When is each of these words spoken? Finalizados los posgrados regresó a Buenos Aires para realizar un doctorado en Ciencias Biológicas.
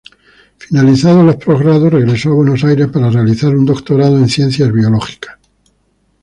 Finalizados 0.57 1.23
los 1.23 1.35
posgrados 1.35 1.93
regresó 1.93 2.31
a 2.31 2.33
Buenos 2.33 2.63
Aires 2.63 2.87
para 2.87 3.11
realizar 3.11 3.55
un 3.55 3.65
doctorado 3.65 4.17
en 4.17 4.29
Ciencias 4.29 4.71
Biológicas. 4.73 5.37